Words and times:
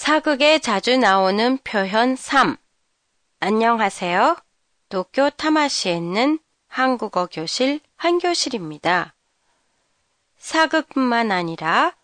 사극에 0.00 0.60
자주 0.60 0.96
나오는 0.96 1.58
표현 1.62 2.16
3. 2.16 2.56
안녕하세요. 3.38 4.34
도쿄 4.88 5.28
타마시에 5.28 5.94
있는 5.94 6.38
한국어 6.68 7.26
교실 7.26 7.80
한교실입니다. 7.96 9.14
사극뿐만 10.38 11.30
아니라 11.30 11.94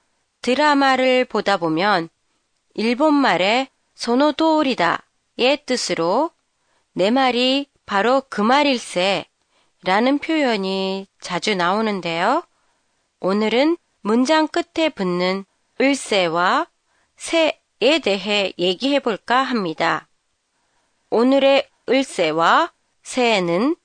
드라마를 0.43 1.25
보다 1.25 1.57
보면 1.57 2.11
일본말의 2.75 3.69
소노도리다의 3.95 5.65
뜻으로 5.65 6.31
내 6.93 7.11
말이 7.11 7.67
바로 7.87 8.23
그 8.29 8.43
말일세 8.43 9.25
라는 9.85 10.19
표현이 10.19 11.07
자주 11.19 11.55
나오는데요. 11.55 12.43
오늘은 13.21 13.79
문장 14.03 14.47
끝에 14.49 14.91
붙는 14.91 15.47
을세와 15.81 16.67
새 17.17 17.59
에 17.83 17.99
대해 17.99 18.53
얘기해 18.59 19.01
볼까 19.01 19.43
합니다. 19.43 20.09
오늘의 21.11 21.69
을세와 21.89 22.73
새는 23.03 23.77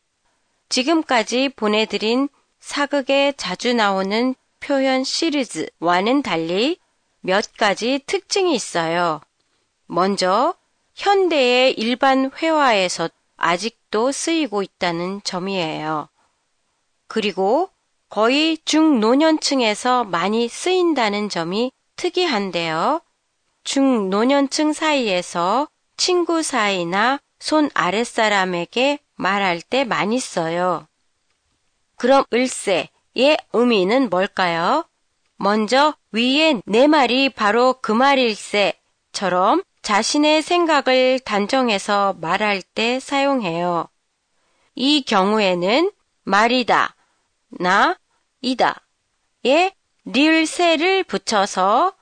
지금까지 0.70 1.50
보내드린 1.50 2.30
사극에 2.60 3.34
자주 3.36 3.74
나오는 3.74 4.34
표현 4.60 5.04
시리즈와는 5.04 6.22
달리 6.22 6.80
몇 7.20 7.54
가지 7.58 8.00
특징이 8.06 8.56
있어요. 8.56 9.20
먼저 9.88 10.56
현대의 10.96 11.74
일반 11.74 12.32
회화에서 12.32 13.10
아직도 13.36 14.12
쓰이고 14.12 14.64
있다는 14.64 15.22
점이에요. 15.24 16.08
그리고 17.08 17.70
거의 18.10 18.58
중노년층에서 18.64 20.06
많이 20.06 20.48
쓰인다는 20.48 21.28
점이 21.28 21.72
특이한데요. 21.98 23.02
중노년층 23.64 24.74
사이에서 24.74 25.68
친구 25.98 26.42
사이나 26.44 27.20
손 27.40 27.70
아랫사람에게 27.74 29.00
말할 29.16 29.62
때 29.62 29.84
많이 29.84 30.20
써요. 30.20 30.88
그럼 31.98 32.24
을세의 32.34 33.38
의미는 33.54 34.10
뭘까요? 34.10 34.86
먼저 35.38 35.96
위에 36.12 36.62
내 36.66 36.88
말이 36.88 37.30
바로 37.30 37.76
그 37.82 37.92
말일세처럼 37.92 39.64
자신의 39.82 40.42
생각을 40.42 41.20
단정해서 41.20 42.16
말할 42.20 42.62
때 42.62 43.00
사용해요. 43.00 43.88
이 44.76 45.04
경우에는 45.04 45.92
말이다, 46.24 46.96
나, 47.50 47.98
이다에 48.42 49.74
리을세를 50.06 51.04
붙여서 51.04 51.94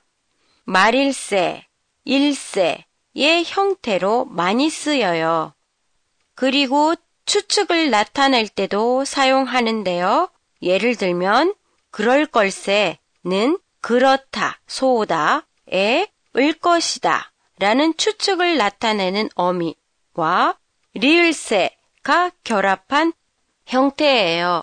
말일세, 0.70 1.66
일세의 2.04 3.44
형태로 3.44 4.26
많이 4.26 4.70
쓰여요. 4.70 5.52
그리고 6.36 6.94
추측을 7.26 7.90
나타낼 7.90 8.46
때도 8.46 9.04
사용하는데요. 9.04 10.30
예를 10.62 10.94
들면 10.94 11.56
그럴 11.90 12.24
걸세는 12.24 13.58
그렇다, 13.80 14.60
소다에 14.68 16.06
을 16.36 16.52
것이다 16.52 17.32
라는 17.58 17.96
추측을 17.96 18.56
나타내는 18.56 19.28
어미와 19.34 20.56
리을세가 20.94 22.30
결합한 22.44 23.12
형태예요. 23.66 24.62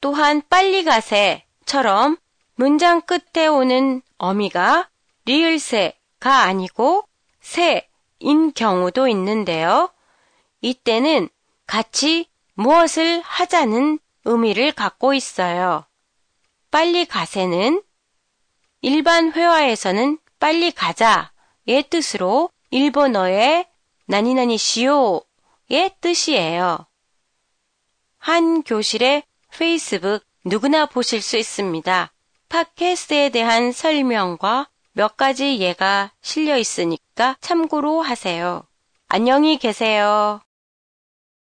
또한 0.00 0.42
빨리 0.50 0.82
가세처럼 0.82 2.16
문장 2.56 3.00
끝에 3.02 3.46
오는 3.46 4.02
어미가 4.20 4.90
리을세가 5.24 6.42
아니고 6.42 7.08
새인 7.40 8.52
경우도 8.54 9.08
있는데요. 9.08 9.90
이때는 10.60 11.30
같이 11.66 12.28
무엇을 12.54 13.22
하자는 13.22 13.98
의미를 14.26 14.72
갖고 14.72 15.14
있어요. 15.14 15.86
빨리 16.70 17.06
가세는 17.06 17.82
일반 18.82 19.32
회화에서는 19.32 20.18
빨리 20.38 20.70
가자의 20.70 21.84
뜻으로 21.88 22.50
일본어의 22.70 23.66
나니나니 24.04 24.58
시오의 24.58 25.96
뜻이에요. 26.02 26.86
한 28.18 28.62
교실의 28.62 29.22
페이스북 29.50 30.20
누구나 30.44 30.84
보실 30.84 31.22
수 31.22 31.38
있습니다. 31.38 32.12
팟캐스트에 32.50 33.28
대한 33.28 33.70
설명과 33.70 34.68
몇 34.92 35.16
가지 35.16 35.60
예가 35.60 36.10
실려 36.20 36.58
있으니까 36.58 37.36
참고로 37.40 38.02
하세요. 38.02 38.64
안녕히 39.06 39.56
계세요. 39.56 40.40